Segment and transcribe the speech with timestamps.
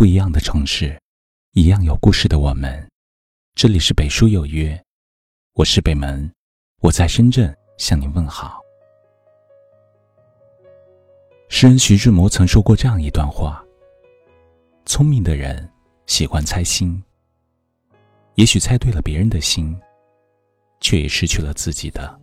[0.00, 0.98] 不一样的城市，
[1.52, 2.88] 一样有故事的我们。
[3.54, 4.82] 这里是北书有约，
[5.52, 6.32] 我是北门，
[6.80, 8.62] 我在深圳向您问好。
[11.50, 13.62] 诗人徐志摩曾说过这样一段话：
[14.86, 15.70] 聪明的人
[16.06, 17.04] 喜欢猜心，
[18.36, 19.78] 也许猜对了别人的心，
[20.80, 22.18] 却也失去了自己的；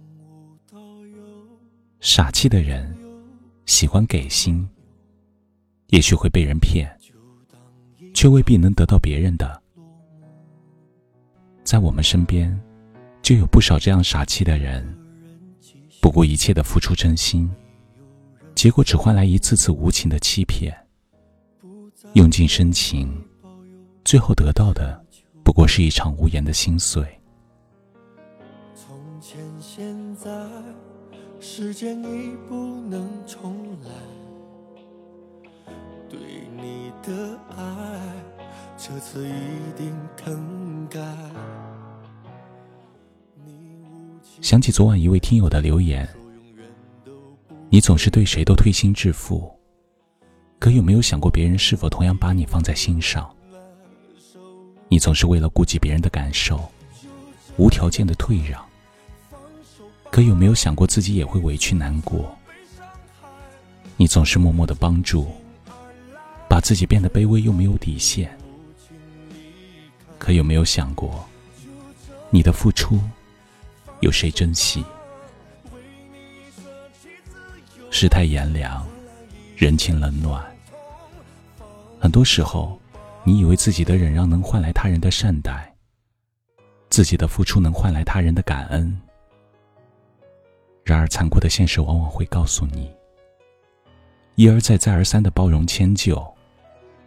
[2.00, 2.98] 傻气的人
[3.68, 4.68] 喜欢给心。
[5.90, 6.97] 也许会被人骗，
[8.18, 9.62] 却未必能得到别人的。
[11.64, 12.60] 在我们身边，
[13.22, 14.84] 就有不少这样傻气的人，
[16.02, 17.48] 不顾一切的付出真心，
[18.56, 20.76] 结果只换来一次次无情的欺骗。
[22.14, 23.08] 用尽深情，
[24.04, 25.00] 最后得到的
[25.44, 27.06] 不过是一场无言的心碎。
[28.74, 30.32] 从前现在，
[31.40, 33.54] 时间已不能重
[33.84, 34.17] 来。
[38.88, 41.02] 这次一定更改。
[44.40, 46.08] 想起昨晚一位听友的留言，
[47.70, 49.52] 你总是对谁都推心置腹，
[50.58, 53.30] 可有没有想过别人是否同样把你放在心上？
[54.88, 56.58] 你总是为了顾及别人的感受，
[57.58, 58.64] 无条件的退让，
[60.10, 62.34] 可有没有想过自己也会委屈难过？
[63.98, 65.28] 你总是默默的帮助。
[66.50, 68.36] 把自己变得卑微又没有底线，
[70.28, 71.26] 可有没有想过，
[72.30, 73.00] 你的付出
[74.02, 74.84] 有谁珍惜？
[77.90, 78.86] 世态炎凉，
[79.56, 80.46] 人情冷暖，
[81.98, 82.78] 很多时候，
[83.24, 85.74] 你以为自己的忍让能换来他人的善待，
[86.90, 89.00] 自己的付出能换来他人的感恩，
[90.84, 92.92] 然而残酷的现实往往会告诉你，
[94.36, 96.22] 一而再、再而三的包容迁就。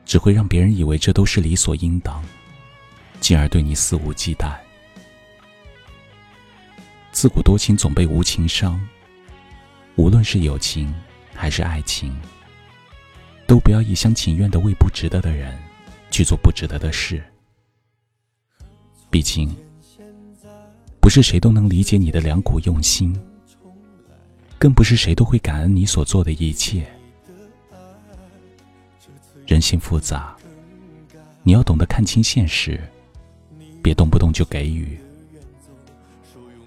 [0.06, 2.24] 只会让别人以为这都是理所应当，
[3.20, 4.56] 进而对你肆无忌惮。
[7.12, 8.80] 自古多情总被无情伤，
[9.96, 10.94] 无论是友情
[11.34, 12.18] 还是爱情，
[13.46, 15.58] 都不要一厢情愿的为不值得的人
[16.10, 17.22] 去做不值得的事。
[19.10, 19.54] 毕竟，
[21.00, 23.12] 不是谁都能理解你的良苦用心，
[24.56, 26.86] 更不是谁都会感恩你所做的一切。
[29.46, 30.36] 人心复杂，
[31.42, 32.80] 你要懂得看清现实，
[33.82, 34.98] 别动不动就给予。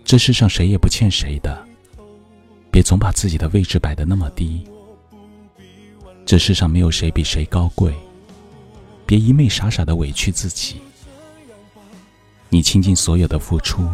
[0.03, 1.65] 这世上谁也不欠谁的，
[2.69, 4.65] 别总把自己的位置摆得那么低。
[6.25, 7.93] 这世上没有谁比谁高贵，
[9.05, 10.81] 别一昧傻傻的委屈自己。
[12.49, 13.87] 你倾尽所有的付出，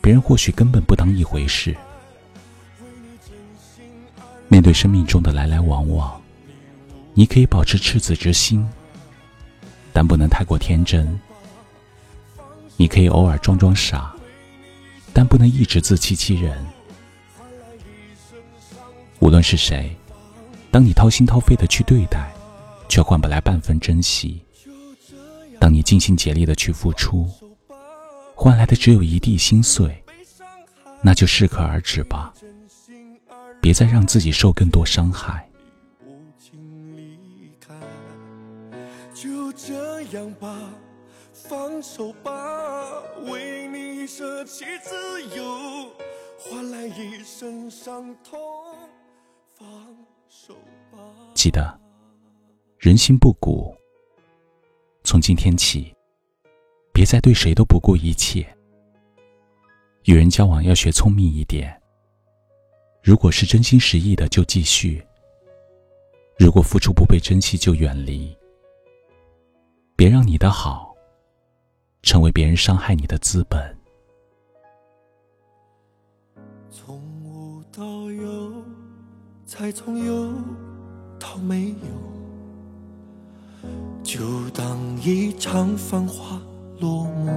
[0.00, 1.76] 别人或许根本不当一回事。
[4.48, 6.20] 面对生命中的来来往往。
[7.12, 8.66] 你可以保持赤子之心，
[9.92, 11.06] 但不能太过天真；
[12.80, 14.10] 你可以偶尔装装傻，
[15.12, 16.56] 但不能一直自欺欺人。
[19.18, 19.94] 无论是谁，
[20.70, 22.32] 当你掏心掏肺的去对待，
[22.88, 24.42] 却换不来半分珍惜；
[25.58, 27.28] 当你尽心竭力的去付出，
[28.34, 30.02] 换来的只有一地心碎，
[31.02, 32.32] 那就适可而止吧，
[33.60, 35.46] 别再让自己受更多伤害。
[39.12, 40.56] 就这样吧，
[41.50, 45.90] 放手吧，为你舍弃自由，
[46.38, 48.38] 换来一身伤痛。
[49.58, 49.66] 放
[50.28, 50.54] 手
[50.92, 50.98] 吧。
[51.34, 51.76] 记得，
[52.78, 53.74] 人心不古。
[55.02, 55.92] 从今天起，
[56.94, 58.46] 别再对谁都不顾一切。
[60.04, 61.76] 与人交往要学聪明一点。
[63.02, 65.02] 如果是真心实意的，就继续；
[66.38, 68.38] 如果付出不被珍惜，就远离。
[69.96, 70.89] 别让你的好
[72.02, 73.76] 成为别人伤害你的资本。
[76.70, 78.52] 从无到有，
[79.44, 80.32] 才从有
[81.18, 81.68] 到没
[83.62, 83.68] 有，
[84.02, 86.40] 就当一场繁华
[86.78, 87.30] 落幕。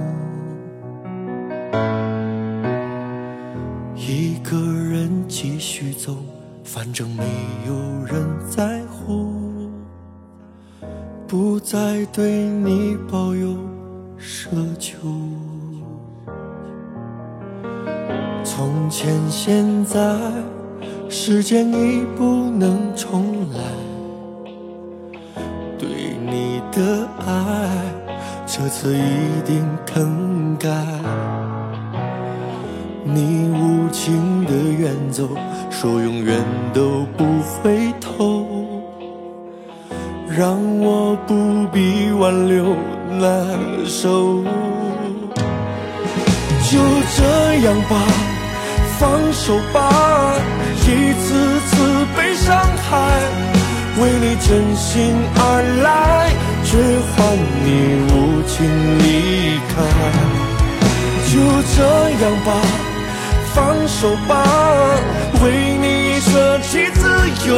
[3.96, 6.16] 一个人继续走，
[6.62, 7.24] 反正没
[7.66, 7.74] 有
[8.04, 9.70] 人在乎。
[11.26, 13.56] 不再对你抱有
[14.44, 14.98] 奢求。
[18.44, 19.98] 从前现在，
[21.08, 23.60] 时间已不能重来。
[25.78, 25.88] 对
[26.20, 27.70] 你的爱，
[28.46, 30.68] 这次一定更改。
[33.02, 35.26] 你无情的远走，
[35.70, 36.38] 说永远
[36.74, 38.44] 都不回头。
[40.28, 42.74] 让我不必挽留
[43.18, 43.28] 难
[43.86, 44.42] 受。
[46.70, 46.80] 就
[47.16, 47.20] 这
[47.66, 47.94] 样吧，
[48.98, 49.02] 放
[49.32, 49.76] 手吧，
[50.82, 50.88] 一
[51.22, 51.72] 次次
[52.16, 52.92] 被伤害，
[54.00, 55.86] 为你真心而来，
[56.64, 56.70] 却
[57.12, 57.16] 换
[57.64, 57.66] 你
[58.10, 58.12] 无
[58.48, 58.54] 情
[58.98, 59.08] 离
[59.70, 59.72] 开。
[61.30, 61.32] 就
[61.76, 61.78] 这
[62.22, 62.48] 样吧，
[63.54, 63.54] 放
[63.86, 64.32] 手吧，
[65.42, 65.44] 为
[65.80, 67.02] 你舍弃自
[67.48, 67.52] 由，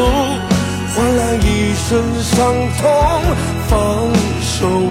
[0.95, 1.47] 换来一
[1.89, 1.89] 身
[2.23, 2.35] 伤
[2.79, 2.85] 痛，
[3.69, 3.75] 放
[4.43, 4.91] 手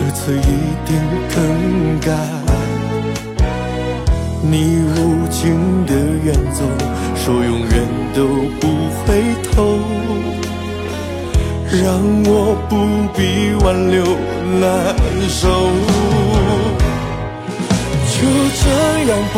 [0.00, 0.40] 这次一
[0.86, 0.96] 定
[1.34, 2.10] 更改。
[4.40, 5.94] 你无情的
[6.24, 6.64] 远走，
[7.14, 8.24] 说永远都
[8.58, 8.66] 不
[9.04, 9.78] 回头，
[11.70, 11.84] 让
[12.24, 12.72] 我不
[13.14, 14.02] 必挽留
[14.58, 14.96] 难
[15.28, 15.38] 受。
[18.08, 18.16] 就
[18.56, 18.64] 这
[19.10, 19.36] 样吧，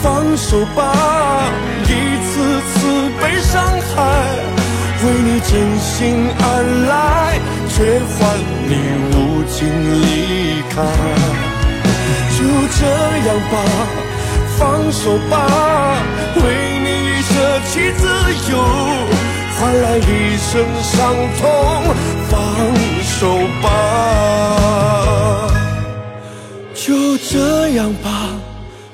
[0.00, 0.80] 放手吧，
[1.84, 1.88] 一
[2.24, 2.32] 次
[2.72, 2.72] 次
[3.20, 3.62] 被伤
[3.94, 3.98] 害，
[5.04, 5.90] 为你真心
[6.38, 6.42] 而
[6.88, 8.18] 来，却换
[8.66, 8.72] 你
[9.14, 9.29] 无。
[9.52, 9.66] 请
[10.00, 10.76] 离开，
[12.38, 12.38] 就
[12.78, 12.86] 这
[13.26, 13.54] 样吧，
[14.56, 15.34] 放手吧，
[16.36, 16.42] 为
[16.80, 16.88] 你
[17.20, 17.28] 舍
[17.66, 18.02] 弃自
[18.50, 18.52] 由，
[19.58, 20.00] 换来一
[20.38, 20.98] 身伤
[21.38, 21.44] 痛，
[22.30, 22.32] 放
[23.02, 23.20] 手
[23.60, 23.66] 吧，
[26.72, 28.08] 就这样吧，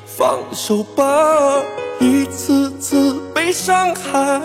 [0.04, 1.04] 放手吧，
[2.00, 4.40] 一次次被伤害，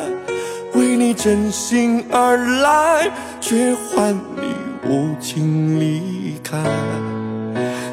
[1.14, 4.52] 真心而来，却换你。
[4.84, 6.58] 无情离开，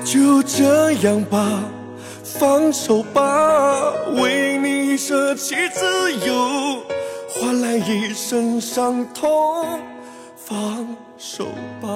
[0.02, 1.62] 就这样吧，
[2.24, 6.82] 放手吧，为你舍弃自由，
[7.28, 9.66] 换来一身伤痛，
[10.34, 11.44] 放手
[11.80, 11.88] 吧。